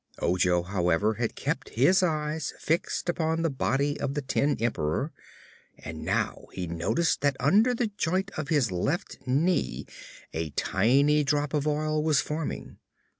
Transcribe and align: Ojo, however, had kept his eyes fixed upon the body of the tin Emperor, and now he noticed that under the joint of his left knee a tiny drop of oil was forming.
Ojo, 0.17 0.63
however, 0.63 1.13
had 1.13 1.35
kept 1.35 1.69
his 1.77 2.01
eyes 2.01 2.55
fixed 2.57 3.07
upon 3.07 3.43
the 3.43 3.51
body 3.51 3.99
of 3.99 4.15
the 4.15 4.23
tin 4.23 4.57
Emperor, 4.59 5.13
and 5.77 6.01
now 6.03 6.47
he 6.53 6.65
noticed 6.65 7.21
that 7.21 7.37
under 7.39 7.75
the 7.75 7.91
joint 7.99 8.31
of 8.35 8.47
his 8.49 8.71
left 8.71 9.19
knee 9.27 9.85
a 10.33 10.49
tiny 10.55 11.23
drop 11.23 11.53
of 11.53 11.67
oil 11.67 12.03
was 12.03 12.19
forming. 12.19 12.79